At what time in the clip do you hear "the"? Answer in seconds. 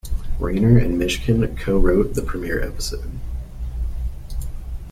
2.15-2.23